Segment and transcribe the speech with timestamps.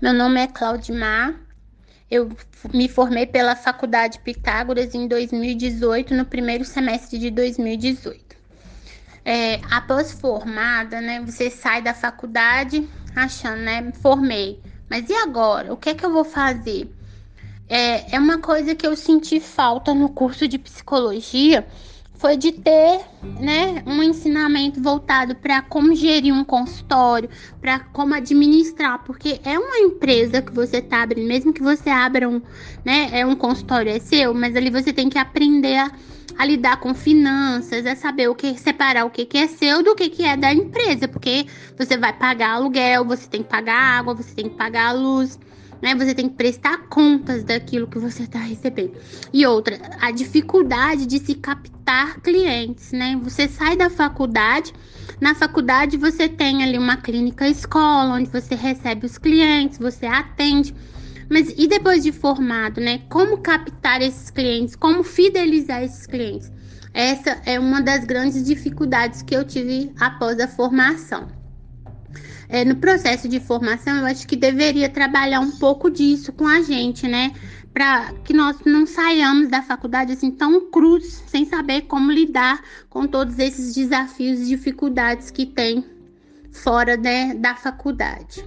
[0.00, 1.34] Meu nome é Claudimar.
[2.10, 2.30] Eu
[2.72, 8.34] me formei pela Faculdade Pitágoras em 2018, no primeiro semestre de 2018.
[9.22, 14.62] É, após formada, né, você sai da faculdade achando, né, formei.
[14.88, 15.70] Mas e agora?
[15.70, 16.90] O que é que eu vou fazer?
[17.68, 21.66] É, é uma coisa que eu senti falta no curso de psicologia
[22.14, 27.28] foi de ter né, um ensinamento voltado para como gerir um consultório,
[27.60, 32.28] para como administrar, porque é uma empresa que você está abrindo, mesmo que você abra
[32.28, 32.40] um,
[32.84, 35.92] né, é um consultório é seu, mas ali você tem que aprender a,
[36.38, 39.94] a lidar com finanças, a saber o que separar o que, que é seu do
[39.94, 44.14] que, que é da empresa, porque você vai pagar aluguel, você tem que pagar água,
[44.14, 45.38] você tem que pagar luz
[45.80, 45.94] né?
[45.94, 48.92] Você tem que prestar contas daquilo que você está recebendo.
[49.32, 53.09] E outra, a dificuldade de se captar clientes, né?
[53.18, 54.72] Você sai da faculdade,
[55.20, 60.74] na faculdade você tem ali uma clínica escola, onde você recebe os clientes, você atende.
[61.28, 63.02] Mas e depois de formado, né?
[63.08, 64.74] Como captar esses clientes?
[64.74, 66.50] Como fidelizar esses clientes?
[66.92, 71.28] Essa é uma das grandes dificuldades que eu tive após a formação
[72.50, 76.60] é, no processo de formação, eu acho que deveria trabalhar um pouco disso com a
[76.60, 77.32] gente, né?
[77.72, 83.06] Para que nós não saiamos da faculdade assim tão cruz, sem saber como lidar com
[83.06, 85.84] todos esses desafios e dificuldades que tem
[86.50, 88.44] fora né, da faculdade.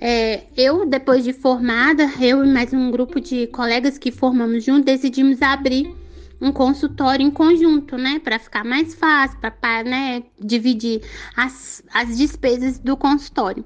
[0.00, 4.84] É, eu, depois de formada, eu e mais um grupo de colegas que formamos juntos,
[4.84, 5.94] decidimos abrir
[6.40, 8.18] um consultório em conjunto, né?
[8.18, 11.02] Para ficar mais fácil, para né, dividir
[11.36, 13.64] as, as despesas do consultório.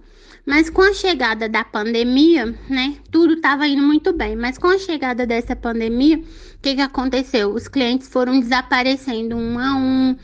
[0.48, 4.34] Mas com a chegada da pandemia, né, tudo estava indo muito bem.
[4.34, 6.22] Mas com a chegada dessa pandemia, o
[6.62, 7.52] que, que aconteceu?
[7.52, 10.16] Os clientes foram desaparecendo um a um.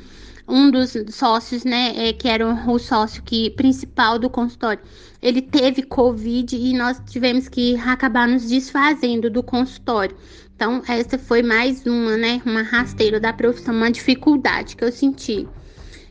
[0.47, 4.83] Um dos sócios, né, é, que era o sócio que, principal do consultório,
[5.22, 10.15] ele teve Covid e nós tivemos que acabar nos desfazendo do consultório.
[10.56, 12.41] Então, essa foi mais uma, né?
[12.47, 15.48] Uma rasteira da profissão, uma dificuldade que eu senti.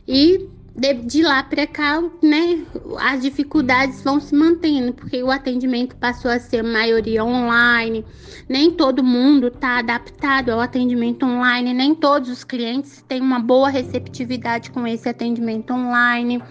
[0.06, 2.64] E de, de lá para cá, né?
[2.98, 8.04] As dificuldades vão se mantendo, porque o atendimento passou a ser maioria online.
[8.48, 13.70] Nem todo mundo está adaptado ao atendimento online, nem todos os clientes têm uma boa
[13.70, 16.42] receptividade com esse atendimento online.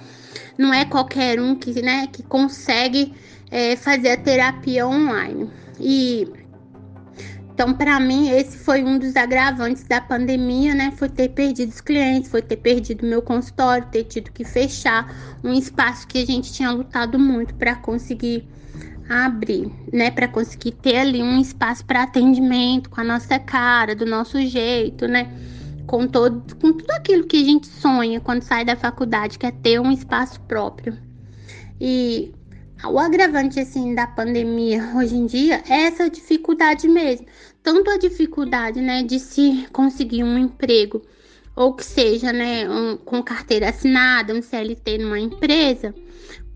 [0.58, 3.14] Não é qualquer um que, né, que consegue
[3.52, 5.50] é, fazer a terapia online.
[5.80, 6.28] E
[7.54, 10.92] então, para mim, esse foi um dos agravantes da pandemia, né?
[10.98, 15.54] Foi ter perdido os clientes, foi ter perdido meu consultório, ter tido que fechar um
[15.54, 18.48] espaço que a gente tinha lutado muito para conseguir
[19.08, 20.10] abrir, né?
[20.10, 25.08] Para conseguir ter ali um espaço para atendimento com a nossa cara, do nosso jeito,
[25.08, 25.32] né?
[25.86, 29.52] Com todo, com tudo aquilo que a gente sonha quando sai da faculdade, que é
[29.52, 30.98] ter um espaço próprio.
[31.80, 32.34] E
[32.86, 37.26] o agravante assim da pandemia hoje em dia é essa dificuldade mesmo,
[37.62, 41.02] tanto a dificuldade, né, de se conseguir um emprego
[41.56, 45.94] ou que seja, né, um, com carteira assinada, um CLT numa empresa,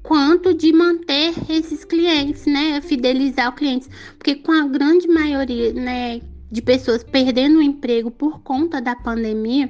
[0.03, 6.21] quanto de manter esses clientes, né, fidelizar os clientes, porque com a grande maioria, né,
[6.51, 9.69] de pessoas perdendo o emprego por conta da pandemia,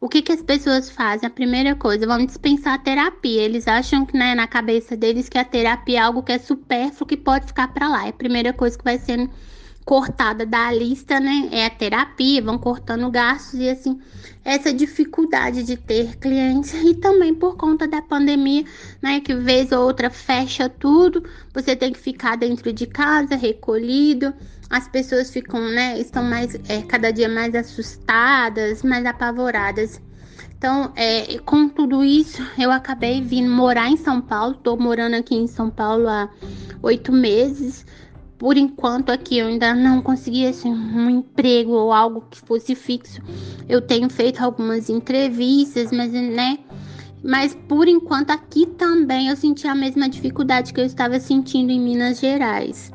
[0.00, 1.26] o que, que as pessoas fazem?
[1.26, 3.42] A primeira coisa, vão dispensar a terapia.
[3.42, 7.08] Eles acham que, né, na cabeça deles, que a terapia é algo que é supérfluo,
[7.08, 8.06] que pode ficar para lá.
[8.06, 9.28] É a primeira coisa que vai sendo
[9.88, 11.48] cortada da lista, né?
[11.50, 13.98] É a terapia, vão cortando gastos e assim,
[14.44, 18.66] essa dificuldade de ter clientes e também por conta da pandemia,
[19.00, 19.18] né?
[19.20, 24.34] Que vez ou outra fecha tudo, você tem que ficar dentro de casa, recolhido.
[24.68, 25.98] As pessoas ficam, né?
[25.98, 30.02] Estão mais, é, cada dia mais assustadas, mais apavoradas.
[30.58, 34.52] Então, é, com tudo isso, eu acabei vindo morar em São Paulo.
[34.56, 36.28] Tô morando aqui em São Paulo há
[36.82, 37.86] oito meses
[38.38, 43.20] por enquanto aqui eu ainda não consegui assim, um emprego ou algo que fosse fixo.
[43.68, 46.58] Eu tenho feito algumas entrevistas, mas né,
[47.22, 51.80] mas por enquanto aqui também eu senti a mesma dificuldade que eu estava sentindo em
[51.80, 52.92] Minas Gerais.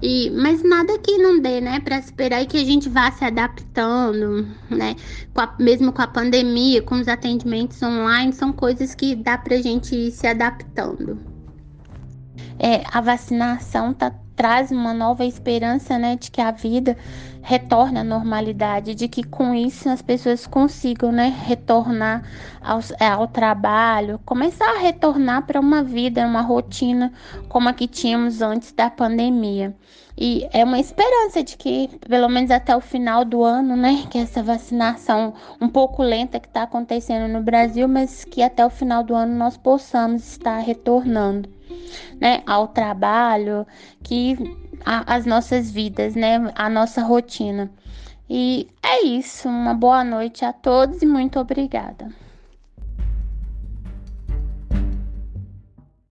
[0.00, 4.48] E, mas nada que não dê, né, para esperar que a gente vá se adaptando,
[4.68, 4.96] né,
[5.32, 9.58] com a, mesmo com a pandemia, com os atendimentos online, são coisas que dá pra
[9.58, 11.20] gente ir se adaptando.
[12.58, 16.96] É, a vacinação tá traz uma nova esperança, né, de que a vida
[17.42, 22.22] retorne à normalidade, de que com isso as pessoas consigam, né, retornar
[22.60, 27.12] ao, é, ao trabalho, começar a retornar para uma vida, uma rotina
[27.48, 29.74] como a que tínhamos antes da pandemia.
[30.16, 34.18] E é uma esperança de que, pelo menos até o final do ano, né, que
[34.18, 39.02] essa vacinação um pouco lenta que está acontecendo no Brasil, mas que até o final
[39.02, 41.48] do ano nós possamos estar retornando.
[42.20, 43.66] Né, ao trabalho,
[44.02, 44.36] que
[44.84, 47.70] a, as nossas vidas, né, a nossa rotina.
[48.28, 49.48] E é isso.
[49.48, 52.08] Uma boa noite a todos e muito obrigada.